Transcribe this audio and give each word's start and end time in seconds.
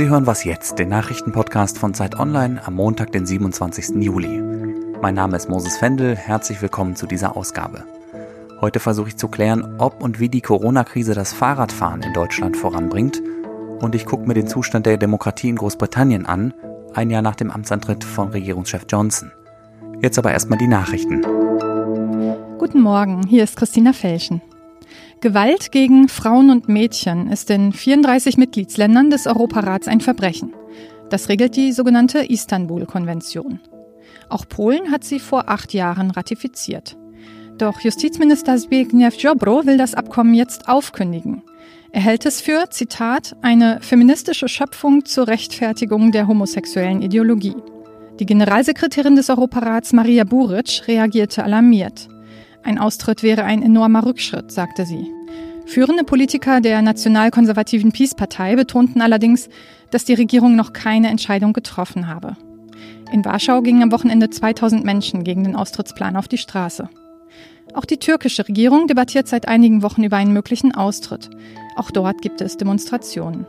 Sie 0.00 0.08
hören 0.08 0.26
was 0.26 0.44
jetzt, 0.44 0.78
den 0.78 0.88
Nachrichtenpodcast 0.88 1.76
von 1.76 1.92
Zeit 1.92 2.18
Online 2.18 2.66
am 2.66 2.72
Montag, 2.72 3.12
den 3.12 3.26
27. 3.26 4.02
Juli. 4.02 4.40
Mein 5.02 5.14
Name 5.14 5.36
ist 5.36 5.50
Moses 5.50 5.76
Fendel, 5.76 6.16
herzlich 6.16 6.62
willkommen 6.62 6.96
zu 6.96 7.06
dieser 7.06 7.36
Ausgabe. 7.36 7.84
Heute 8.62 8.80
versuche 8.80 9.08
ich 9.08 9.18
zu 9.18 9.28
klären, 9.28 9.74
ob 9.76 10.02
und 10.02 10.18
wie 10.18 10.30
die 10.30 10.40
Corona-Krise 10.40 11.12
das 11.12 11.34
Fahrradfahren 11.34 12.00
in 12.00 12.14
Deutschland 12.14 12.56
voranbringt. 12.56 13.20
Und 13.80 13.94
ich 13.94 14.06
gucke 14.06 14.26
mir 14.26 14.32
den 14.32 14.46
Zustand 14.46 14.86
der 14.86 14.96
Demokratie 14.96 15.50
in 15.50 15.56
Großbritannien 15.56 16.24
an, 16.24 16.54
ein 16.94 17.10
Jahr 17.10 17.20
nach 17.20 17.36
dem 17.36 17.50
Amtsantritt 17.50 18.02
von 18.02 18.30
Regierungschef 18.30 18.86
Johnson. 18.88 19.30
Jetzt 20.00 20.18
aber 20.18 20.32
erstmal 20.32 20.58
die 20.58 20.66
Nachrichten. 20.66 21.20
Guten 22.56 22.80
Morgen, 22.80 23.26
hier 23.26 23.44
ist 23.44 23.54
Christina 23.54 23.92
Felschen. 23.92 24.40
Gewalt 25.20 25.70
gegen 25.70 26.08
Frauen 26.08 26.48
und 26.48 26.70
Mädchen 26.70 27.30
ist 27.30 27.50
in 27.50 27.74
34 27.74 28.38
Mitgliedsländern 28.38 29.10
des 29.10 29.26
Europarats 29.26 29.86
ein 29.86 30.00
Verbrechen. 30.00 30.54
Das 31.10 31.28
regelt 31.28 31.56
die 31.56 31.72
sogenannte 31.72 32.20
Istanbul-Konvention. 32.20 33.60
Auch 34.30 34.48
Polen 34.48 34.90
hat 34.90 35.04
sie 35.04 35.20
vor 35.20 35.50
acht 35.50 35.74
Jahren 35.74 36.10
ratifiziert. 36.10 36.96
Doch 37.58 37.80
Justizminister 37.80 38.56
Zbigniew 38.56 39.10
Ziobro 39.10 39.66
will 39.66 39.76
das 39.76 39.94
Abkommen 39.94 40.32
jetzt 40.32 40.68
aufkündigen. 40.68 41.42
Er 41.92 42.00
hält 42.00 42.24
es 42.24 42.40
für, 42.40 42.70
Zitat, 42.70 43.36
eine 43.42 43.80
feministische 43.82 44.48
Schöpfung 44.48 45.04
zur 45.04 45.28
Rechtfertigung 45.28 46.12
der 46.12 46.28
homosexuellen 46.28 47.02
Ideologie. 47.02 47.56
Die 48.20 48.26
Generalsekretärin 48.26 49.16
des 49.16 49.28
Europarats 49.28 49.92
Maria 49.92 50.24
Buric 50.24 50.88
reagierte 50.88 51.44
alarmiert. 51.44 52.08
Ein 52.62 52.78
Austritt 52.78 53.22
wäre 53.22 53.44
ein 53.44 53.62
enormer 53.62 54.04
Rückschritt, 54.04 54.52
sagte 54.52 54.84
sie. 54.84 55.06
Führende 55.66 56.04
Politiker 56.04 56.60
der 56.60 56.82
nationalkonservativen 56.82 57.92
Peace-Partei 57.92 58.56
betonten 58.56 59.00
allerdings, 59.00 59.48
dass 59.90 60.04
die 60.04 60.14
Regierung 60.14 60.56
noch 60.56 60.72
keine 60.72 61.08
Entscheidung 61.08 61.52
getroffen 61.52 62.08
habe. 62.08 62.36
In 63.12 63.24
Warschau 63.24 63.62
gingen 63.62 63.82
am 63.82 63.92
Wochenende 63.92 64.30
2000 64.30 64.84
Menschen 64.84 65.24
gegen 65.24 65.44
den 65.44 65.56
Austrittsplan 65.56 66.16
auf 66.16 66.28
die 66.28 66.38
Straße. 66.38 66.88
Auch 67.74 67.84
die 67.84 67.98
türkische 67.98 68.46
Regierung 68.48 68.88
debattiert 68.88 69.28
seit 69.28 69.46
einigen 69.48 69.82
Wochen 69.82 70.02
über 70.02 70.16
einen 70.16 70.32
möglichen 70.32 70.74
Austritt. 70.74 71.30
Auch 71.76 71.90
dort 71.90 72.20
gibt 72.20 72.40
es 72.40 72.56
Demonstrationen. 72.56 73.46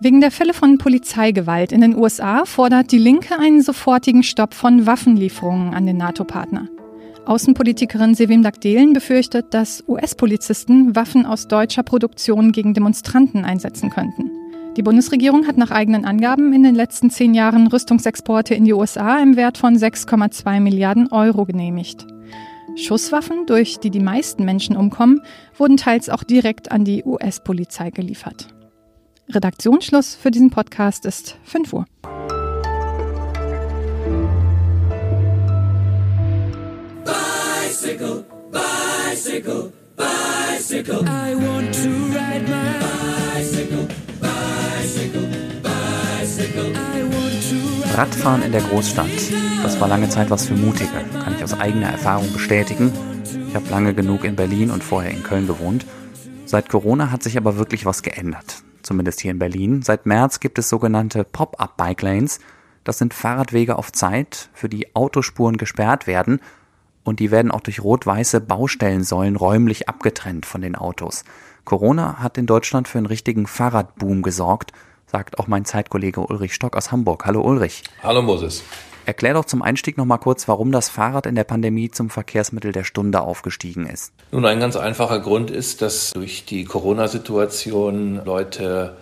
Wegen 0.00 0.20
der 0.20 0.30
Fälle 0.30 0.54
von 0.54 0.78
Polizeigewalt 0.78 1.72
in 1.72 1.82
den 1.82 1.96
USA 1.96 2.44
fordert 2.46 2.92
die 2.92 2.98
Linke 2.98 3.38
einen 3.38 3.62
sofortigen 3.62 4.22
Stopp 4.22 4.54
von 4.54 4.86
Waffenlieferungen 4.86 5.74
an 5.74 5.86
den 5.86 5.98
NATO-Partner. 5.98 6.68
Außenpolitikerin 7.26 8.14
Sevim 8.14 8.42
Dagdelen 8.42 8.92
befürchtet, 8.92 9.52
dass 9.54 9.84
US-Polizisten 9.86 10.96
Waffen 10.96 11.26
aus 11.26 11.48
deutscher 11.48 11.82
Produktion 11.82 12.52
gegen 12.52 12.74
Demonstranten 12.74 13.44
einsetzen 13.44 13.90
könnten. 13.90 14.30
Die 14.76 14.82
Bundesregierung 14.82 15.46
hat 15.46 15.56
nach 15.56 15.70
eigenen 15.70 16.04
Angaben 16.04 16.52
in 16.52 16.62
den 16.62 16.74
letzten 16.74 17.10
zehn 17.10 17.34
Jahren 17.34 17.66
Rüstungsexporte 17.66 18.54
in 18.54 18.64
die 18.64 18.72
USA 18.72 19.20
im 19.20 19.36
Wert 19.36 19.58
von 19.58 19.76
6,2 19.76 20.60
Milliarden 20.60 21.10
Euro 21.12 21.44
genehmigt. 21.44 22.06
Schusswaffen, 22.76 23.46
durch 23.46 23.78
die 23.78 23.90
die 23.90 24.00
meisten 24.00 24.44
Menschen 24.44 24.76
umkommen, 24.76 25.20
wurden 25.56 25.76
teils 25.76 26.08
auch 26.08 26.22
direkt 26.22 26.70
an 26.70 26.84
die 26.84 27.04
US-Polizei 27.04 27.90
geliefert. 27.90 28.48
Redaktionsschluss 29.28 30.14
für 30.14 30.30
diesen 30.30 30.50
Podcast 30.50 31.04
ist 31.04 31.36
5 31.44 31.72
Uhr. 31.72 31.86
Bicycle, 38.00 38.24
bicycle, 38.50 39.72
bicycle. 39.96 41.06
I 41.06 41.34
want 41.34 41.74
to 41.74 41.90
ride 42.16 42.48
my 42.48 42.78
bicycle, 43.34 43.88
bicycle, 44.20 45.28
bicycle. 45.62 46.76
I 46.76 47.02
want 47.02 47.42
to 47.50 47.56
ride 47.82 47.98
Radfahren 47.98 48.42
in 48.42 48.52
der 48.52 48.62
Großstadt. 48.62 49.06
Das 49.62 49.78
war 49.80 49.88
lange 49.88 50.08
Zeit 50.08 50.30
was 50.30 50.46
für 50.46 50.54
Mutige, 50.54 50.88
kann 51.22 51.34
ich 51.36 51.44
aus 51.44 51.52
eigener 51.52 51.88
Erfahrung 51.88 52.32
bestätigen. 52.32 52.90
Ich 53.48 53.54
habe 53.54 53.68
lange 53.68 53.92
genug 53.92 54.24
in 54.24 54.34
Berlin 54.34 54.70
und 54.70 54.82
vorher 54.82 55.10
in 55.10 55.22
Köln 55.22 55.46
gewohnt. 55.46 55.84
Seit 56.46 56.70
Corona 56.70 57.10
hat 57.10 57.22
sich 57.22 57.36
aber 57.36 57.58
wirklich 57.58 57.84
was 57.84 58.02
geändert. 58.02 58.62
Zumindest 58.82 59.20
hier 59.20 59.30
in 59.30 59.38
Berlin. 59.38 59.82
Seit 59.82 60.06
März 60.06 60.40
gibt 60.40 60.58
es 60.58 60.70
sogenannte 60.70 61.24
Pop-up 61.24 61.76
Bike 61.76 62.00
Lanes. 62.00 62.40
Das 62.82 62.96
sind 62.96 63.12
Fahrradwege 63.12 63.76
auf 63.76 63.92
Zeit, 63.92 64.48
für 64.54 64.70
die 64.70 64.94
Autospuren 64.96 65.58
gesperrt 65.58 66.06
werden 66.06 66.40
und 67.10 67.18
die 67.18 67.32
werden 67.32 67.50
auch 67.50 67.60
durch 67.60 67.82
rot-weiße 67.82 68.40
Baustellensäulen 68.40 69.34
räumlich 69.34 69.88
abgetrennt 69.88 70.46
von 70.46 70.60
den 70.60 70.76
Autos. 70.76 71.24
Corona 71.64 72.20
hat 72.20 72.38
in 72.38 72.46
Deutschland 72.46 72.86
für 72.86 72.98
einen 72.98 73.06
richtigen 73.06 73.48
Fahrradboom 73.48 74.22
gesorgt, 74.22 74.70
sagt 75.06 75.40
auch 75.40 75.48
mein 75.48 75.64
Zeitkollege 75.64 76.20
Ulrich 76.20 76.54
Stock 76.54 76.76
aus 76.76 76.92
Hamburg. 76.92 77.26
Hallo 77.26 77.42
Ulrich. 77.42 77.82
Hallo 78.04 78.22
Moses. 78.22 78.62
Erklär 79.06 79.34
doch 79.34 79.44
zum 79.44 79.60
Einstieg 79.60 79.98
noch 79.98 80.04
mal 80.04 80.18
kurz, 80.18 80.46
warum 80.46 80.70
das 80.70 80.88
Fahrrad 80.88 81.26
in 81.26 81.34
der 81.34 81.42
Pandemie 81.42 81.90
zum 81.90 82.10
Verkehrsmittel 82.10 82.70
der 82.70 82.84
Stunde 82.84 83.22
aufgestiegen 83.22 83.86
ist. 83.86 84.12
Nun, 84.30 84.46
ein 84.46 84.60
ganz 84.60 84.76
einfacher 84.76 85.18
Grund 85.18 85.50
ist, 85.50 85.82
dass 85.82 86.12
durch 86.12 86.44
die 86.44 86.64
Corona-Situation 86.64 88.24
Leute 88.24 88.96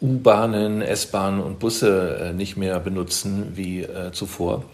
U-Bahnen, 0.00 0.80
S-Bahnen 0.80 1.40
und 1.40 1.58
Busse 1.58 2.18
äh, 2.18 2.32
nicht 2.32 2.56
mehr 2.56 2.80
benutzen 2.80 3.52
wie 3.56 3.82
äh, 3.82 4.10
zuvor 4.12 4.64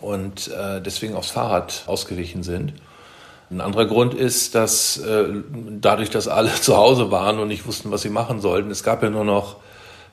und 0.00 0.48
äh, 0.48 0.80
deswegen 0.80 1.14
aufs 1.14 1.30
Fahrrad 1.30 1.84
ausgewichen 1.86 2.42
sind. 2.42 2.74
Ein 3.50 3.60
anderer 3.60 3.86
Grund 3.86 4.14
ist, 4.14 4.54
dass 4.54 4.98
äh, 4.98 5.24
dadurch, 5.80 6.10
dass 6.10 6.28
alle 6.28 6.52
zu 6.60 6.76
Hause 6.76 7.10
waren 7.10 7.38
und 7.38 7.48
nicht 7.48 7.66
wussten, 7.66 7.90
was 7.90 8.02
sie 8.02 8.10
machen 8.10 8.40
sollten, 8.40 8.70
es 8.70 8.82
gab 8.82 9.02
ja 9.02 9.10
nur 9.10 9.24
noch 9.24 9.56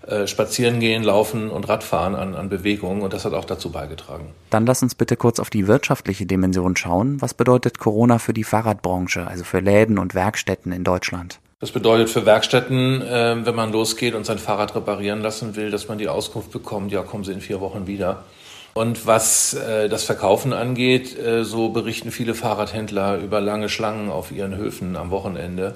äh, 0.07 0.27
Spazieren 0.27 0.79
gehen, 0.79 1.03
Laufen 1.03 1.49
und 1.49 1.67
Radfahren 1.67 2.15
an, 2.15 2.35
an 2.35 2.47
Bewegungen 2.49 3.01
und 3.01 3.11
das 3.13 3.25
hat 3.25 3.33
auch 3.33 3.45
dazu 3.45 3.71
beigetragen. 3.71 4.33
Dann 4.51 4.65
lass 4.65 4.83
uns 4.83 4.95
bitte 4.95 5.17
kurz 5.17 5.39
auf 5.39 5.49
die 5.49 5.67
wirtschaftliche 5.67 6.25
Dimension 6.25 6.77
schauen. 6.77 7.21
Was 7.21 7.33
bedeutet 7.33 7.79
Corona 7.79 8.19
für 8.19 8.33
die 8.33 8.43
Fahrradbranche, 8.43 9.25
also 9.25 9.43
für 9.43 9.59
Läden 9.59 9.97
und 9.97 10.13
Werkstätten 10.13 10.71
in 10.71 10.83
Deutschland? 10.83 11.39
Das 11.59 11.71
bedeutet 11.71 12.09
für 12.09 12.25
Werkstätten, 12.25 13.01
äh, 13.01 13.45
wenn 13.45 13.55
man 13.55 13.71
losgeht 13.71 14.13
und 14.13 14.25
sein 14.25 14.37
Fahrrad 14.37 14.75
reparieren 14.75 15.21
lassen 15.21 15.55
will, 15.55 15.71
dass 15.71 15.87
man 15.87 15.97
die 15.97 16.07
Auskunft 16.07 16.51
bekommt, 16.51 16.91
ja, 16.91 17.01
kommen 17.01 17.23
Sie 17.23 17.31
in 17.31 17.41
vier 17.41 17.59
Wochen 17.59 17.87
wieder. 17.87 18.23
Und 18.77 19.07
was 19.07 19.53
äh, 19.53 19.87
das 19.87 20.03
Verkaufen 20.03 20.51
angeht, 20.51 21.17
äh, 21.17 21.45
so 21.45 21.69
berichten 21.69 22.11
viele 22.11 22.35
Fahrradhändler 22.35 23.19
über 23.19 23.39
lange 23.39 23.69
Schlangen 23.69 24.09
auf 24.09 24.33
ihren 24.33 24.57
Höfen 24.57 24.97
am 24.97 25.11
Wochenende, 25.11 25.75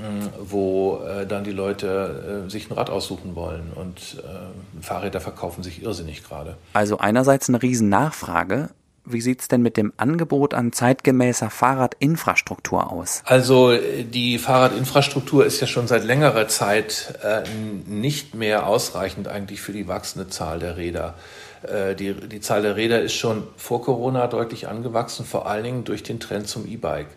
äh, 0.00 0.26
wo 0.40 1.04
äh, 1.04 1.24
dann 1.24 1.44
die 1.44 1.52
Leute 1.52 2.44
äh, 2.46 2.50
sich 2.50 2.68
ein 2.68 2.74
Rad 2.74 2.90
aussuchen 2.90 3.36
wollen. 3.36 3.70
Und 3.72 4.24
äh, 4.24 4.82
Fahrräder 4.82 5.20
verkaufen 5.20 5.62
sich 5.62 5.84
irrsinnig 5.84 6.24
gerade. 6.24 6.56
Also 6.72 6.98
einerseits 6.98 7.48
eine 7.48 7.62
Riesennachfrage, 7.62 8.70
wie 9.06 9.20
sieht 9.20 9.40
es 9.40 9.48
denn 9.48 9.62
mit 9.62 9.76
dem 9.76 9.92
Angebot 9.96 10.52
an 10.52 10.72
zeitgemäßer 10.72 11.48
Fahrradinfrastruktur 11.48 12.92
aus? 12.92 13.22
Also 13.24 13.76
die 13.76 14.38
Fahrradinfrastruktur 14.38 15.46
ist 15.46 15.60
ja 15.60 15.66
schon 15.66 15.86
seit 15.86 16.04
längerer 16.04 16.48
Zeit 16.48 17.14
äh, 17.22 17.42
nicht 17.88 18.34
mehr 18.34 18.66
ausreichend 18.66 19.28
eigentlich 19.28 19.60
für 19.60 19.72
die 19.72 19.88
wachsende 19.88 20.28
Zahl 20.28 20.58
der 20.58 20.76
Räder. 20.76 21.14
Äh, 21.62 21.94
die, 21.94 22.14
die 22.14 22.40
Zahl 22.40 22.62
der 22.62 22.76
Räder 22.76 23.00
ist 23.00 23.14
schon 23.14 23.44
vor 23.56 23.82
Corona 23.82 24.26
deutlich 24.26 24.68
angewachsen, 24.68 25.24
vor 25.24 25.46
allen 25.46 25.64
Dingen 25.64 25.84
durch 25.84 26.02
den 26.02 26.20
Trend 26.20 26.48
zum 26.48 26.66
E-Bike. 26.66 27.08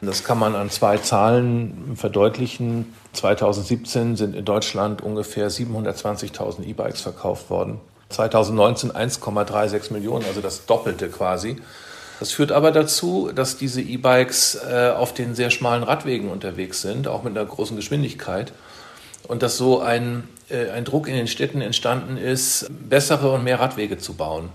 Das 0.00 0.24
kann 0.24 0.38
man 0.38 0.54
an 0.54 0.70
zwei 0.70 0.98
Zahlen 0.98 1.96
verdeutlichen. 1.96 2.94
2017 3.14 4.16
sind 4.16 4.34
in 4.34 4.44
Deutschland 4.44 5.02
ungefähr 5.02 5.50
720.000 5.50 6.64
E-Bikes 6.64 7.00
verkauft 7.00 7.48
worden. 7.50 7.80
2019 8.08 8.92
1,36 8.92 9.92
Millionen, 9.92 10.24
also 10.26 10.40
das 10.40 10.66
Doppelte 10.66 11.08
quasi. 11.08 11.56
Das 12.20 12.32
führt 12.32 12.52
aber 12.52 12.70
dazu, 12.70 13.30
dass 13.34 13.56
diese 13.56 13.80
E-Bikes 13.80 14.60
äh, 14.70 14.92
auf 14.96 15.14
den 15.14 15.34
sehr 15.34 15.50
schmalen 15.50 15.82
Radwegen 15.82 16.30
unterwegs 16.30 16.80
sind, 16.80 17.08
auch 17.08 17.22
mit 17.22 17.36
einer 17.36 17.46
großen 17.46 17.76
Geschwindigkeit. 17.76 18.52
Und 19.26 19.42
dass 19.42 19.56
so 19.56 19.80
ein, 19.80 20.28
äh, 20.48 20.70
ein 20.70 20.84
Druck 20.84 21.08
in 21.08 21.14
den 21.14 21.26
Städten 21.26 21.60
entstanden 21.60 22.16
ist, 22.16 22.66
bessere 22.70 23.32
und 23.32 23.42
mehr 23.42 23.58
Radwege 23.58 23.98
zu 23.98 24.14
bauen. 24.14 24.50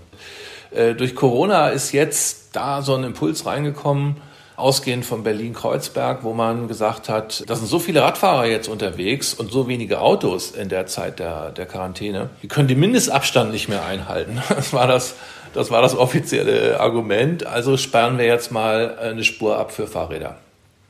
Äh, 0.70 0.94
durch 0.94 1.14
Corona 1.14 1.68
ist 1.68 1.92
jetzt 1.92 2.50
da 2.52 2.82
so 2.82 2.94
ein 2.94 3.04
Impuls 3.04 3.44
reingekommen, 3.46 4.16
ausgehend 4.60 5.04
von 5.04 5.22
Berlin-Kreuzberg, 5.22 6.22
wo 6.22 6.34
man 6.34 6.68
gesagt 6.68 7.08
hat, 7.08 7.42
da 7.48 7.56
sind 7.56 7.66
so 7.66 7.78
viele 7.78 8.02
Radfahrer 8.02 8.46
jetzt 8.46 8.68
unterwegs 8.68 9.34
und 9.34 9.50
so 9.50 9.68
wenige 9.68 10.00
Autos 10.00 10.50
in 10.50 10.68
der 10.68 10.86
Zeit 10.86 11.18
der, 11.18 11.50
der 11.50 11.66
Quarantäne, 11.66 12.30
die 12.42 12.48
können 12.48 12.68
den 12.68 12.78
Mindestabstand 12.78 13.50
nicht 13.50 13.68
mehr 13.68 13.84
einhalten. 13.84 14.40
Das 14.60 14.72
war 14.74 14.86
das, 14.86 15.14
das 15.54 15.70
war 15.70 15.80
das 15.80 15.96
offizielle 15.96 16.78
Argument. 16.80 17.46
Also 17.46 17.76
sperren 17.76 18.18
wir 18.18 18.26
jetzt 18.26 18.52
mal 18.52 18.98
eine 18.98 19.24
Spur 19.24 19.56
ab 19.56 19.72
für 19.72 19.86
Fahrräder. 19.86 20.36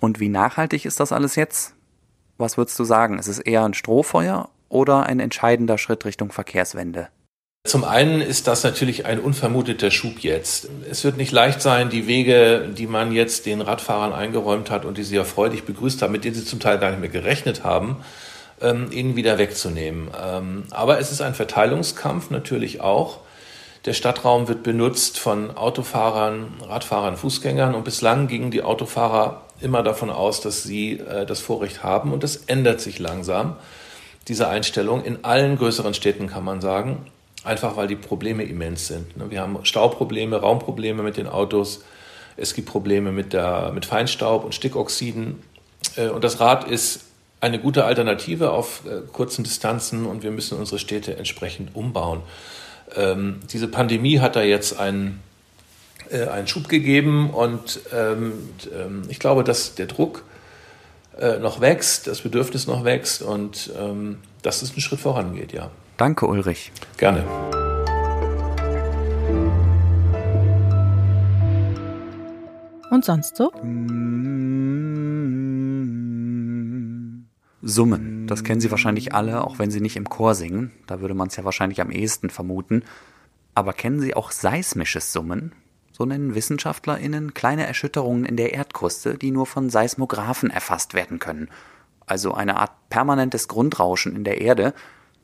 Und 0.01 0.19
wie 0.19 0.29
nachhaltig 0.29 0.85
ist 0.85 0.99
das 0.99 1.13
alles 1.13 1.37
jetzt? 1.37 1.75
Was 2.37 2.57
würdest 2.57 2.79
du 2.79 2.85
sagen? 2.85 3.19
Ist 3.19 3.29
es 3.29 3.39
eher 3.39 3.65
ein 3.65 3.75
Strohfeuer 3.75 4.49
oder 4.69 5.05
ein 5.07 5.21
entscheidender 5.21 5.79
Schritt 5.79 6.05
Richtung 6.05 6.33
Verkehrswende? 6.33 7.09
Zum 7.65 7.85
einen 7.85 8.23
ist 8.23 8.49
das 8.49 8.65
natürlich 8.65 9.05
ein 9.05 9.21
unvermuteter 9.21 9.91
Schub 9.91 10.21
jetzt. 10.21 10.69
Es 10.91 11.05
wird 11.05 11.19
nicht 11.19 11.31
leicht 11.31 11.61
sein, 11.61 11.91
die 11.91 12.07
Wege, 12.07 12.69
die 12.77 12.87
man 12.87 13.13
jetzt 13.13 13.45
den 13.45 13.61
Radfahrern 13.61 14.13
eingeräumt 14.15 14.71
hat 14.71 14.85
und 14.87 14.97
die 14.97 15.05
sie 15.05 15.17
ja 15.17 15.25
freudig 15.25 15.65
begrüßt 15.65 16.01
haben, 16.01 16.11
mit 16.11 16.25
denen 16.25 16.35
sie 16.35 16.45
zum 16.45 16.59
Teil 16.59 16.79
gar 16.79 16.91
nicht 16.91 17.01
mehr 17.01 17.11
gerechnet 17.11 17.63
haben, 17.63 17.99
ähm, 18.63 18.91
ihn 18.91 19.15
wieder 19.15 19.37
wegzunehmen. 19.39 20.11
Ähm, 20.21 20.65
aber 20.71 20.99
es 20.99 21.13
ist 21.13 21.21
ein 21.21 21.35
Verteilungskampf 21.35 22.31
natürlich 22.31 22.81
auch. 22.81 23.21
Der 23.85 23.93
Stadtraum 23.93 24.49
wird 24.49 24.63
benutzt 24.63 25.19
von 25.19 25.57
Autofahrern, 25.57 26.55
Radfahrern, 26.63 27.17
Fußgängern 27.17 27.75
und 27.75 27.85
bislang 27.85 28.27
gingen 28.27 28.51
die 28.51 28.63
Autofahrer 28.63 29.43
immer 29.61 29.83
davon 29.83 30.11
aus, 30.11 30.41
dass 30.41 30.63
sie 30.63 30.99
äh, 30.99 31.27
das 31.27 31.41
Vorrecht 31.41 31.85
haben 31.85 32.13
und 32.13 32.25
das 32.25 32.37
ändert 32.37 32.81
sich 32.81 32.99
langsam, 32.99 33.57
diese 34.29 34.49
Einstellung. 34.49 35.05
In 35.05 35.25
allen 35.25 35.57
größeren 35.57 35.95
Städten 35.95 36.27
kann 36.27 36.43
man 36.43 36.61
sagen, 36.61 37.07
einfach 37.45 37.77
weil 37.77 37.89
die 37.89 37.97
Probleme 37.97 38.45
immens 38.45 38.87
sind. 38.87 39.17
Ne? 39.17 39.31
Wir 39.31 39.41
haben 39.41 39.59
Stauprobleme, 39.65 40.37
Raumprobleme 40.37 41.03
mit 41.03 41.17
den 41.17 41.27
Autos, 41.27 41.83
es 42.37 42.55
gibt 42.55 42.69
Probleme 42.69 43.13
mit, 43.13 43.33
der, 43.33 43.73
mit 43.73 43.87
Feinstaub 43.87 44.45
und 44.45 44.55
Stickoxiden 44.55 45.43
äh, 45.97 46.09
und 46.09 46.25
das 46.25 46.41
Rad 46.41 46.65
ist 46.65 47.05
eine 47.41 47.59
gute 47.59 47.85
Alternative 47.85 48.51
auf 48.51 48.83
äh, 48.87 49.01
kurzen 49.13 49.45
Distanzen 49.45 50.07
und 50.07 50.23
wir 50.23 50.31
müssen 50.31 50.59
unsere 50.59 50.79
Städte 50.79 51.17
entsprechend 51.17 51.75
umbauen. 51.75 52.21
Ähm, 52.97 53.41
diese 53.51 53.69
Pandemie 53.69 54.21
hat 54.21 54.37
da 54.37 54.43
jetzt 54.43 54.79
einen, 54.79 55.23
äh, 56.11 56.27
einen 56.27 56.47
Schub 56.47 56.69
gegeben 56.69 57.31
und 57.31 57.81
ähm, 57.95 58.51
ähm, 58.75 59.03
ich 59.09 59.19
glaube, 59.19 59.45
dass 59.45 59.75
der 59.75 59.87
Druck 59.87 60.25
noch 61.43 61.61
wächst, 61.61 62.07
das 62.07 62.23
Bedürfnis 62.23 62.67
noch 62.67 62.83
wächst 62.83 63.21
und 63.21 63.71
dass 64.43 64.63
es 64.63 64.71
einen 64.71 64.81
Schritt 64.81 65.01
vorangeht, 65.01 65.53
ja. 65.53 65.71
Danke, 66.01 66.27
Ulrich. 66.27 66.73
Gerne. 66.97 67.27
Und 72.91 73.05
sonst 73.05 73.37
so? 73.37 73.53
Summen. 77.61 78.27
Das 78.27 78.45
kennen 78.45 78.63
Sie 78.63 78.71
wahrscheinlich 78.71 79.15
alle, 79.15 79.45
auch 79.45 79.59
wenn 79.59 79.71
Sie 79.71 79.83
nicht 79.83 79.97
im 79.97 80.09
Chor 80.09 80.35
singen. 80.35 80.71
Da 80.87 81.03
würde 81.03 81.13
man 81.13 81.29
es 81.29 81.37
ja 81.37 81.45
wahrscheinlich 81.45 81.83
am 81.83 81.91
ehesten 81.91 82.31
vermuten. 82.31 82.83
Aber 83.55 83.75
kennen 83.75 84.01
Sie 84.01 84.15
auch 84.15 84.31
seismisches 84.31 85.13
Summen? 85.13 85.53
So 85.93 86.07
nennen 86.07 86.35
WissenschaftlerInnen 86.35 87.35
kleine 87.35 87.67
Erschütterungen 87.67 88.25
in 88.25 88.39
der 88.39 88.55
Erdkruste, 88.55 89.19
die 89.19 89.33
nur 89.33 89.45
von 89.45 89.69
Seismographen 89.69 90.49
erfasst 90.49 90.95
werden 90.95 91.19
können. 91.19 91.51
Also 92.07 92.33
eine 92.33 92.57
Art 92.57 92.73
permanentes 92.89 93.49
Grundrauschen 93.49 94.17
in 94.17 94.25
der 94.25 94.41
Erde. 94.41 94.73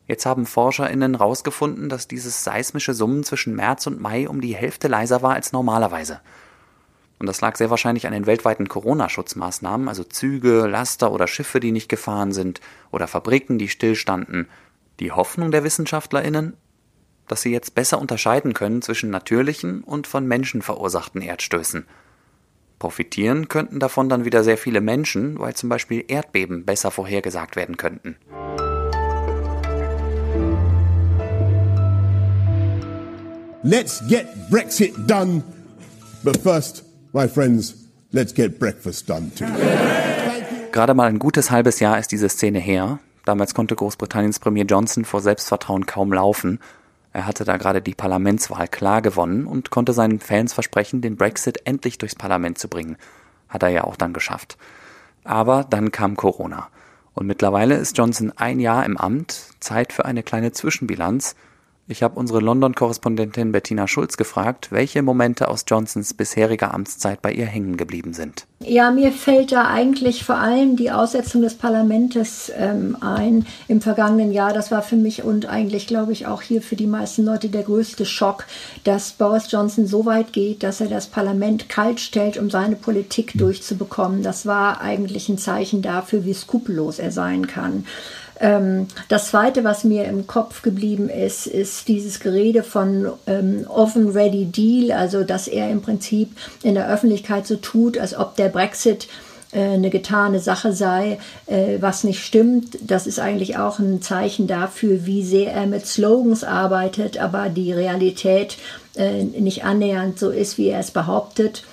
Jetzt 0.06 0.24
haben 0.26 0.46
ForscherInnen 0.46 1.16
herausgefunden, 1.16 1.88
dass 1.88 2.06
dieses 2.08 2.44
seismische 2.44 2.94
Summen 2.94 3.24
zwischen 3.24 3.56
März 3.56 3.86
und 3.86 4.00
Mai 4.00 4.28
um 4.28 4.40
die 4.40 4.54
Hälfte 4.54 4.88
leiser 4.88 5.22
war 5.22 5.34
als 5.34 5.52
normalerweise. 5.52 6.20
Und 7.18 7.26
das 7.26 7.40
lag 7.40 7.56
sehr 7.56 7.70
wahrscheinlich 7.70 8.06
an 8.06 8.12
den 8.12 8.26
weltweiten 8.26 8.68
Corona-Schutzmaßnahmen, 8.68 9.88
also 9.88 10.04
Züge, 10.04 10.66
Laster 10.66 11.10
oder 11.12 11.26
Schiffe, 11.26 11.60
die 11.60 11.72
nicht 11.72 11.88
gefahren 11.88 12.32
sind, 12.32 12.60
oder 12.90 13.08
Fabriken, 13.08 13.58
die 13.58 13.68
stillstanden. 13.68 14.48
Die 15.00 15.12
Hoffnung 15.12 15.50
der 15.50 15.64
WissenschaftlerInnen, 15.64 16.54
dass 17.26 17.42
sie 17.42 17.50
jetzt 17.50 17.74
besser 17.74 18.00
unterscheiden 18.00 18.54
können 18.54 18.82
zwischen 18.82 19.10
natürlichen 19.10 19.82
und 19.82 20.06
von 20.06 20.26
Menschen 20.26 20.62
verursachten 20.62 21.22
Erdstößen. 21.22 21.86
Profitieren 22.78 23.48
könnten 23.48 23.80
davon 23.80 24.08
dann 24.08 24.26
wieder 24.26 24.44
sehr 24.44 24.58
viele 24.58 24.82
Menschen, 24.82 25.38
weil 25.38 25.54
zum 25.54 25.70
Beispiel 25.70 26.04
Erdbeben 26.06 26.66
besser 26.66 26.90
vorhergesagt 26.90 27.56
werden 27.56 27.78
könnten. 27.78 28.16
Let's 33.68 34.00
get 34.06 34.48
Brexit 34.48 35.08
done, 35.08 35.42
but 36.22 36.36
first 36.36 36.84
My 37.12 37.26
friends, 37.26 37.74
let's 38.12 38.32
get 38.32 38.58
breakfast 38.60 39.08
done 39.08 39.32
too. 39.34 39.46
Gerade 40.70 40.94
mal 40.94 41.08
ein 41.08 41.18
gutes 41.18 41.50
halbes 41.50 41.80
Jahr 41.80 41.98
ist 41.98 42.12
diese 42.12 42.28
Szene 42.28 42.60
her. 42.60 42.98
Damals 43.24 43.54
konnte 43.54 43.74
Großbritanniens 43.74 44.38
Premier 44.38 44.66
Johnson 44.66 45.04
vor 45.04 45.20
Selbstvertrauen 45.22 45.86
kaum 45.86 46.12
laufen. 46.12 46.60
Er 47.14 47.26
hatte 47.26 47.44
da 47.44 47.56
gerade 47.56 47.80
die 47.82 47.94
Parlamentswahl 47.94 48.68
klar 48.68 49.02
gewonnen 49.02 49.46
und 49.46 49.70
konnte 49.70 49.94
seinen 49.94 50.20
Fans 50.20 50.52
versprechen, 50.52 51.00
den 51.00 51.16
Brexit 51.16 51.62
endlich 51.64 51.98
durchs 51.98 52.14
Parlament 52.14 52.58
zu 52.58 52.68
bringen. 52.68 52.98
Hat 53.48 53.62
er 53.62 53.70
ja 53.70 53.84
auch 53.84 53.96
dann 53.96 54.12
geschafft. 54.12 54.58
Aber 55.24 55.64
dann 55.64 55.90
kam 55.90 56.16
Corona. 56.16 56.68
Und 57.14 57.26
mittlerweile 57.26 57.76
ist 57.76 57.96
Johnson 57.96 58.30
ein 58.36 58.60
Jahr 58.60 58.84
im 58.84 58.96
Amt, 58.98 59.54
Zeit 59.58 59.92
für 59.92 60.04
eine 60.04 60.22
kleine 60.22 60.52
Zwischenbilanz 60.52 61.34
ich 61.88 62.02
habe 62.02 62.18
unsere 62.18 62.40
London-Korrespondentin 62.40 63.52
Bettina 63.52 63.86
Schulz 63.86 64.16
gefragt, 64.16 64.72
welche 64.72 65.02
Momente 65.02 65.48
aus 65.48 65.64
Johnsons 65.68 66.14
bisheriger 66.14 66.74
Amtszeit 66.74 67.22
bei 67.22 67.32
ihr 67.32 67.46
hängen 67.46 67.76
geblieben 67.76 68.12
sind. 68.12 68.46
Ja, 68.60 68.90
mir 68.90 69.12
fällt 69.12 69.52
da 69.52 69.68
eigentlich 69.68 70.24
vor 70.24 70.36
allem 70.36 70.76
die 70.76 70.90
Aussetzung 70.90 71.42
des 71.42 71.54
Parlaments 71.54 72.50
ähm, 72.56 72.96
ein 73.00 73.46
im 73.68 73.80
vergangenen 73.80 74.32
Jahr. 74.32 74.52
Das 74.52 74.70
war 74.70 74.82
für 74.82 74.96
mich 74.96 75.22
und 75.22 75.46
eigentlich, 75.46 75.86
glaube 75.86 76.12
ich, 76.12 76.26
auch 76.26 76.42
hier 76.42 76.62
für 76.62 76.74
die 76.74 76.86
meisten 76.86 77.24
Leute 77.24 77.48
der 77.48 77.62
größte 77.62 78.04
Schock, 78.04 78.46
dass 78.82 79.12
Boris 79.12 79.50
Johnson 79.50 79.86
so 79.86 80.06
weit 80.06 80.32
geht, 80.32 80.62
dass 80.62 80.80
er 80.80 80.88
das 80.88 81.06
Parlament 81.06 81.68
kalt 81.68 82.00
stellt, 82.00 82.36
um 82.38 82.50
seine 82.50 82.76
Politik 82.76 83.32
durchzubekommen. 83.34 84.22
Das 84.22 84.46
war 84.46 84.80
eigentlich 84.80 85.28
ein 85.28 85.38
Zeichen 85.38 85.82
dafür, 85.82 86.24
wie 86.24 86.34
skrupellos 86.34 86.98
er 86.98 87.12
sein 87.12 87.46
kann. 87.46 87.84
Ähm, 88.40 88.88
das 89.08 89.28
Zweite, 89.28 89.64
was 89.64 89.84
mir 89.84 90.04
im 90.04 90.26
Kopf 90.26 90.62
geblieben 90.62 91.08
ist, 91.08 91.46
ist 91.46 91.75
dieses 91.84 92.20
Gerede 92.20 92.62
von 92.62 93.12
ähm, 93.26 93.66
Oven 93.68 94.10
Ready 94.10 94.46
Deal, 94.46 94.92
also 94.92 95.24
dass 95.24 95.48
er 95.48 95.70
im 95.70 95.82
Prinzip 95.82 96.30
in 96.62 96.74
der 96.74 96.88
Öffentlichkeit 96.88 97.46
so 97.46 97.56
tut, 97.56 97.98
als 97.98 98.16
ob 98.16 98.36
der 98.36 98.48
Brexit 98.48 99.08
äh, 99.52 99.60
eine 99.60 99.90
getane 99.90 100.40
Sache 100.40 100.72
sei, 100.72 101.18
äh, 101.46 101.78
was 101.80 102.04
nicht 102.04 102.24
stimmt. 102.24 102.78
Das 102.82 103.06
ist 103.06 103.18
eigentlich 103.18 103.56
auch 103.58 103.78
ein 103.78 104.02
Zeichen 104.02 104.46
dafür, 104.46 105.06
wie 105.06 105.24
sehr 105.24 105.52
er 105.52 105.66
mit 105.66 105.86
Slogans 105.86 106.44
arbeitet, 106.44 107.18
aber 107.18 107.48
die 107.48 107.72
Realität 107.72 108.58
äh, 108.96 109.24
nicht 109.24 109.64
annähernd 109.64 110.18
so 110.18 110.30
ist, 110.30 110.58
wie 110.58 110.68
er 110.68 110.80
es 110.80 110.90
behauptet. 110.90 111.64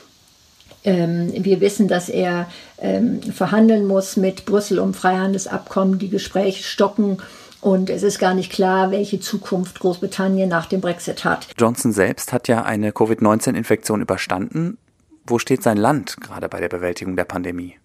Ähm, 0.86 1.32
wir 1.36 1.62
wissen, 1.62 1.88
dass 1.88 2.10
er 2.10 2.48
ähm, 2.80 3.22
verhandeln 3.22 3.88
muss 3.88 4.18
mit 4.18 4.46
Brüssel 4.46 4.80
um 4.80 4.94
Freihandelsabkommen, 4.94 5.98
die 5.98 6.10
Gespräche 6.10 6.64
stocken. 6.64 7.18
Und 7.64 7.90
es 7.90 8.04
ist 8.04 8.20
gar 8.20 8.34
nicht 8.34 8.52
klar, 8.52 8.92
welche 8.92 9.22
Zukunft 9.22 9.80
Großbritannien 9.80 10.50
nach 10.50 10.66
dem 10.66 10.82
Brexit 10.82 11.24
hat. 11.24 11.48
Johnson 11.58 11.94
selbst 11.94 12.34
hat 12.34 12.50
ja 12.50 12.64
eine 12.64 12.92
Covid-19-Infektion 12.92 14.02
überstanden. 14.02 14.78
Wo 15.26 15.40
steht 15.40 15.64
sein 15.64 15.78
Land 15.78 16.20
gerade 16.20 16.50
bei 16.50 16.60
der 16.60 16.68
Bewältigung 16.68 17.16
der 17.16 17.24
Pandemie? 17.24 17.76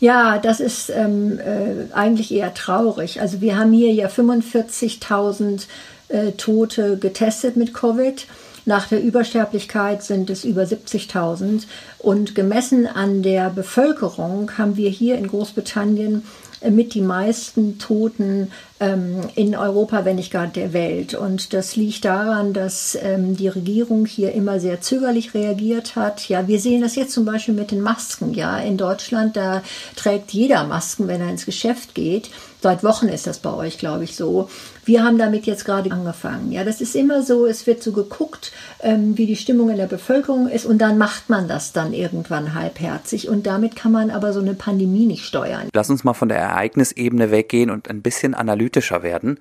Ja, 0.00 0.38
das 0.38 0.58
ist 0.58 0.90
ähm, 0.90 1.38
äh, 1.38 1.94
eigentlich 1.94 2.34
eher 2.34 2.54
traurig. 2.54 3.20
Also 3.20 3.40
wir 3.40 3.56
haben 3.56 3.72
hier 3.72 3.92
ja 3.92 4.08
45.000 4.08 5.66
äh, 6.08 6.32
Tote 6.32 6.98
getestet 6.98 7.56
mit 7.56 7.72
Covid. 7.72 8.26
Nach 8.66 8.88
der 8.88 9.00
Übersterblichkeit 9.00 10.02
sind 10.02 10.28
es 10.28 10.44
über 10.44 10.62
70.000 10.62 11.66
und 11.98 12.34
gemessen 12.34 12.88
an 12.88 13.22
der 13.22 13.50
Bevölkerung 13.50 14.58
haben 14.58 14.76
wir 14.76 14.90
hier 14.90 15.18
in 15.18 15.28
Großbritannien 15.28 16.24
äh, 16.64 16.70
mit 16.70 16.94
die 16.94 17.02
meisten 17.02 17.78
Toten 17.78 18.50
in 18.80 19.54
Europa, 19.56 20.04
wenn 20.04 20.16
nicht 20.16 20.32
gar 20.32 20.48
der 20.48 20.72
Welt. 20.72 21.14
Und 21.14 21.52
das 21.52 21.76
liegt 21.76 22.04
daran, 22.04 22.52
dass 22.52 22.98
ähm, 23.00 23.36
die 23.36 23.48
Regierung 23.48 24.04
hier 24.04 24.32
immer 24.32 24.58
sehr 24.58 24.80
zögerlich 24.80 25.32
reagiert 25.32 25.94
hat. 25.94 26.28
Ja, 26.28 26.48
wir 26.48 26.58
sehen 26.58 26.82
das 26.82 26.96
jetzt 26.96 27.12
zum 27.12 27.24
Beispiel 27.24 27.54
mit 27.54 27.70
den 27.70 27.80
Masken. 27.80 28.34
Ja, 28.34 28.58
in 28.58 28.76
Deutschland, 28.76 29.36
da 29.36 29.62
trägt 29.94 30.32
jeder 30.32 30.64
Masken, 30.64 31.06
wenn 31.06 31.20
er 31.20 31.30
ins 31.30 31.46
Geschäft 31.46 31.94
geht. 31.94 32.30
Seit 32.64 32.82
Wochen 32.82 33.08
ist 33.08 33.26
das 33.26 33.40
bei 33.40 33.52
euch, 33.52 33.76
glaube 33.76 34.04
ich, 34.04 34.16
so. 34.16 34.48
Wir 34.86 35.04
haben 35.04 35.18
damit 35.18 35.44
jetzt 35.44 35.66
gerade 35.66 35.90
angefangen. 35.92 36.50
Ja, 36.50 36.64
das 36.64 36.80
ist 36.80 36.96
immer 36.96 37.22
so, 37.22 37.44
es 37.44 37.66
wird 37.66 37.82
so 37.82 37.92
geguckt, 37.92 38.52
ähm, 38.80 39.18
wie 39.18 39.26
die 39.26 39.36
Stimmung 39.36 39.68
in 39.68 39.76
der 39.76 39.86
Bevölkerung 39.86 40.48
ist 40.48 40.64
und 40.64 40.78
dann 40.78 40.96
macht 40.96 41.28
man 41.28 41.46
das 41.46 41.72
dann 41.72 41.92
irgendwann 41.92 42.54
halbherzig 42.54 43.28
und 43.28 43.46
damit 43.46 43.76
kann 43.76 43.92
man 43.92 44.10
aber 44.10 44.32
so 44.32 44.40
eine 44.40 44.54
Pandemie 44.54 45.04
nicht 45.04 45.26
steuern. 45.26 45.68
Lass 45.74 45.90
uns 45.90 46.04
mal 46.04 46.14
von 46.14 46.30
der 46.30 46.38
Ereignisebene 46.38 47.30
weggehen 47.30 47.70
und 47.70 47.90
ein 47.90 48.00
bisschen 48.00 48.34
analytischer 48.64 49.02
werden. 49.02 49.38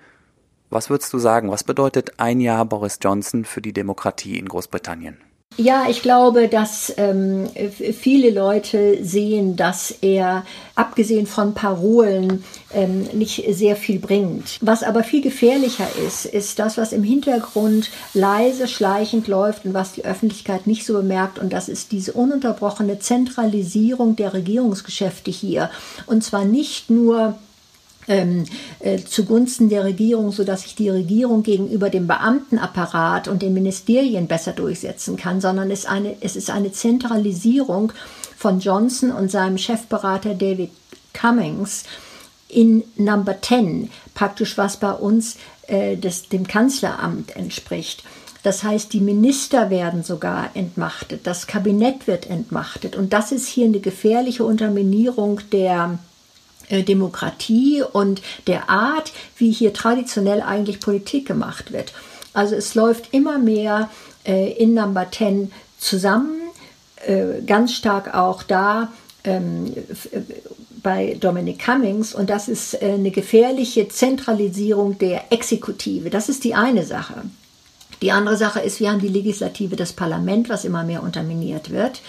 Was 0.69 0.89
würdest 0.89 1.13
du 1.13 1.19
sagen, 1.19 1.51
was 1.51 1.63
bedeutet 1.63 2.13
ein 2.17 2.39
Jahr 2.39 2.65
Boris 2.65 2.99
Johnson 3.01 3.45
für 3.45 3.61
die 3.61 3.73
Demokratie 3.73 4.37
in 4.37 4.49
Großbritannien? 4.49 5.17
Ja, 5.55 5.85
ich 5.87 6.01
glaube, 6.01 6.47
dass 6.47 6.91
ähm, 6.97 7.47
viele 7.77 8.31
Leute 8.31 9.03
sehen, 9.03 9.55
dass 9.55 9.91
er 10.01 10.43
abgesehen 10.73 11.27
von 11.27 11.53
Parolen 11.53 12.43
ähm, 12.73 13.03
nicht 13.13 13.45
sehr 13.51 13.75
viel 13.75 13.99
bringt. 13.99 14.57
Was 14.61 14.81
aber 14.81 15.03
viel 15.03 15.21
gefährlicher 15.21 15.87
ist, 16.07 16.25
ist 16.25 16.57
das, 16.57 16.79
was 16.79 16.91
im 16.91 17.03
Hintergrund 17.03 17.91
leise, 18.15 18.67
schleichend 18.67 19.27
läuft 19.27 19.65
und 19.65 19.75
was 19.75 19.93
die 19.93 20.05
Öffentlichkeit 20.05 20.65
nicht 20.65 20.87
so 20.87 20.93
bemerkt. 20.93 21.37
Und 21.37 21.53
das 21.53 21.69
ist 21.69 21.91
diese 21.91 22.13
ununterbrochene 22.13 22.97
Zentralisierung 22.97 24.15
der 24.15 24.33
Regierungsgeschäfte 24.33 25.29
hier. 25.29 25.69
Und 26.07 26.23
zwar 26.23 26.45
nicht 26.45 26.89
nur 26.89 27.35
ähm, 28.07 28.45
äh, 28.79 28.99
zugunsten 28.99 29.69
der 29.69 29.83
Regierung, 29.83 30.31
so 30.31 30.43
dass 30.43 30.63
sich 30.63 30.75
die 30.75 30.89
Regierung 30.89 31.43
gegenüber 31.43 31.89
dem 31.89 32.07
Beamtenapparat 32.07 33.27
und 33.27 33.41
den 33.41 33.53
Ministerien 33.53 34.27
besser 34.27 34.53
durchsetzen 34.53 35.17
kann, 35.17 35.41
sondern 35.41 35.71
es, 35.71 35.85
eine, 35.85 36.15
es 36.21 36.35
ist 36.35 36.49
eine 36.49 36.71
Zentralisierung 36.71 37.93
von 38.37 38.59
Johnson 38.59 39.11
und 39.11 39.31
seinem 39.31 39.57
Chefberater 39.57 40.35
David 40.35 40.71
Cummings 41.13 41.83
in 42.49 42.83
Number 42.97 43.41
10, 43.41 43.89
praktisch 44.13 44.57
was 44.57 44.77
bei 44.77 44.91
uns 44.91 45.37
äh, 45.67 45.95
des, 45.95 46.29
dem 46.29 46.45
Kanzleramt 46.45 47.35
entspricht. 47.35 48.03
Das 48.43 48.63
heißt, 48.63 48.91
die 48.91 48.99
Minister 48.99 49.69
werden 49.69 50.03
sogar 50.03 50.49
entmachtet, 50.53 51.25
das 51.25 51.47
Kabinett 51.47 52.07
wird 52.07 52.29
entmachtet. 52.29 52.97
Und 52.97 53.13
das 53.13 53.31
ist 53.31 53.47
hier 53.47 53.65
eine 53.65 53.79
gefährliche 53.79 54.43
Unterminierung 54.43 55.39
der 55.53 55.97
Demokratie 56.69 57.83
und 57.83 58.21
der 58.47 58.69
Art, 58.69 59.11
wie 59.37 59.51
hier 59.51 59.73
traditionell 59.73 60.41
eigentlich 60.41 60.79
Politik 60.79 61.27
gemacht 61.27 61.71
wird. 61.71 61.93
Also 62.33 62.55
es 62.55 62.75
läuft 62.75 63.13
immer 63.13 63.37
mehr 63.37 63.89
äh, 64.25 64.51
in 64.53 64.73
Number 64.73 65.07
10 65.11 65.51
zusammen, 65.77 66.41
äh, 67.05 67.41
ganz 67.45 67.73
stark 67.73 68.13
auch 68.15 68.43
da 68.43 68.91
ähm, 69.23 69.73
bei 70.81 71.15
Dominic 71.19 71.59
Cummings 71.59 72.13
und 72.13 72.29
das 72.29 72.47
ist 72.47 72.81
äh, 72.81 72.93
eine 72.93 73.11
gefährliche 73.11 73.87
Zentralisierung 73.87 74.97
der 74.97 75.31
Exekutive. 75.31 76.09
Das 76.09 76.29
ist 76.29 76.43
die 76.43 76.55
eine 76.55 76.85
Sache. 76.85 77.23
Die 78.01 78.11
andere 78.11 78.35
Sache 78.35 78.59
ist, 78.59 78.81
wir 78.81 78.91
haben 78.91 78.99
die 78.99 79.07
Legislative, 79.07 79.77
das 79.77 79.93
Parlament, 79.93 80.49
was 80.49 80.65
immer 80.65 80.83
mehr 80.83 81.03
unterminiert 81.03 81.69
wird. 81.69 82.01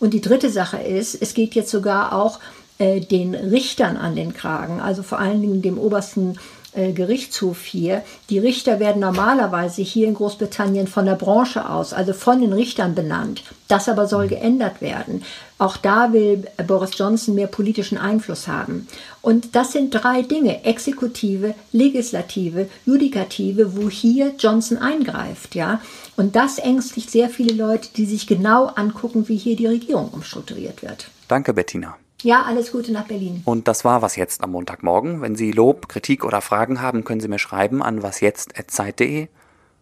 Und 0.00 0.14
die 0.14 0.20
dritte 0.20 0.50
Sache 0.50 0.78
ist, 0.78 1.14
es 1.14 1.34
geht 1.34 1.54
jetzt 1.54 1.70
sogar 1.70 2.12
auch 2.12 2.40
äh, 2.78 3.00
den 3.00 3.34
Richtern 3.34 3.96
an 3.96 4.16
den 4.16 4.34
Kragen, 4.34 4.80
also 4.80 5.02
vor 5.02 5.18
allen 5.18 5.40
Dingen 5.40 5.62
dem 5.62 5.78
obersten 5.78 6.38
äh, 6.72 6.92
Gerichtshof 6.92 7.64
hier. 7.64 8.02
Die 8.30 8.38
Richter 8.38 8.78
werden 8.78 9.00
normalerweise 9.00 9.82
hier 9.82 10.06
in 10.06 10.14
Großbritannien 10.14 10.86
von 10.86 11.06
der 11.06 11.14
Branche 11.14 11.68
aus, 11.68 11.92
also 11.92 12.12
von 12.12 12.40
den 12.40 12.52
Richtern 12.52 12.94
benannt. 12.94 13.42
Das 13.68 13.88
aber 13.88 14.06
soll 14.06 14.28
geändert 14.28 14.80
werden. 14.80 15.24
Auch 15.58 15.76
da 15.76 16.12
will 16.12 16.44
Boris 16.66 16.90
Johnson 16.96 17.34
mehr 17.34 17.48
politischen 17.48 17.98
Einfluss 17.98 18.46
haben. 18.46 18.86
Und 19.22 19.56
das 19.56 19.72
sind 19.72 19.90
drei 19.90 20.22
Dinge, 20.22 20.64
Exekutive, 20.64 21.54
Legislative, 21.72 22.68
Judikative, 22.86 23.76
wo 23.76 23.90
hier 23.90 24.34
Johnson 24.38 24.78
eingreift, 24.78 25.54
ja. 25.54 25.80
Und 26.16 26.36
das 26.36 26.58
ängstigt 26.58 27.10
sehr 27.10 27.28
viele 27.28 27.54
Leute, 27.54 27.88
die 27.96 28.06
sich 28.06 28.26
genau 28.26 28.66
angucken, 28.66 29.26
wie 29.28 29.36
hier 29.36 29.56
die 29.56 29.66
Regierung 29.66 30.10
umstrukturiert 30.10 30.82
wird. 30.82 31.08
Danke, 31.26 31.52
Bettina. 31.54 31.96
Ja, 32.22 32.42
alles 32.42 32.72
Gute 32.72 32.90
nach 32.90 33.06
Berlin. 33.06 33.42
Und 33.44 33.68
das 33.68 33.84
war 33.84 34.02
was 34.02 34.16
jetzt 34.16 34.42
am 34.42 34.50
Montagmorgen. 34.50 35.20
Wenn 35.20 35.36
Sie 35.36 35.52
Lob, 35.52 35.88
Kritik 35.88 36.24
oder 36.24 36.40
Fragen 36.40 36.80
haben, 36.80 37.04
können 37.04 37.20
Sie 37.20 37.28
mir 37.28 37.38
schreiben 37.38 37.80
an 37.80 38.02
wasjetzt.zeit.de. 38.02 39.28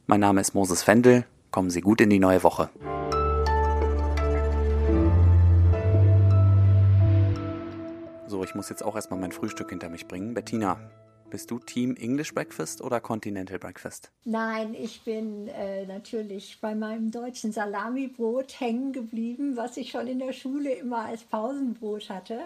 Mein 0.07 0.21
Name 0.21 0.43
ist 0.43 0.55
Moses 0.55 0.83
Fendel. 0.83 1.25
Kommen 1.50 1.71
Sie 1.71 1.81
gut 1.81 2.02
in 2.02 2.11
die 2.11 2.19
neue 2.19 2.43
Woche. 2.43 2.69
So, 8.26 8.45
ich 8.45 8.55
muss 8.55 8.69
jetzt 8.69 8.85
auch 8.85 8.97
erstmal 8.97 9.19
mein 9.19 9.33
Frühstück 9.33 9.71
hinter 9.71 9.88
mich 9.88 10.07
bringen. 10.07 10.35
Bettina, 10.35 10.78
bist 11.30 11.50
du 11.50 11.59
Team 11.59 11.97
English 11.97 12.35
Breakfast 12.35 12.80
oder 12.80 13.00
Continental 13.00 13.59
Breakfast? 13.59 14.11
Nein, 14.25 14.75
ich 14.75 15.02
bin 15.02 15.49
äh, 15.49 15.87
natürlich 15.87 16.59
bei 16.61 16.75
meinem 16.75 17.11
deutschen 17.11 17.52
Salamibrot 17.52 18.61
hängen 18.61 18.92
geblieben, 18.92 19.56
was 19.56 19.76
ich 19.76 19.90
schon 19.90 20.06
in 20.06 20.18
der 20.18 20.33
Schule 20.33 20.73
immer 20.73 21.06
als 21.06 21.25
Pausenbrot 21.25 22.09
hatte. 22.09 22.40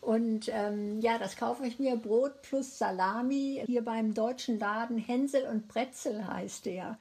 Und 0.00 0.50
ähm, 0.52 1.00
ja, 1.00 1.18
das 1.18 1.36
kaufe 1.36 1.66
ich 1.66 1.78
mir 1.78 1.96
Brot 1.96 2.42
plus 2.42 2.78
Salami 2.78 3.62
hier 3.66 3.82
beim 3.82 4.12
deutschen 4.12 4.58
Laden 4.58 4.98
Hänsel 4.98 5.44
und 5.50 5.66
Bretzel 5.68 6.26
heißt 6.26 6.66
der. 6.66 6.92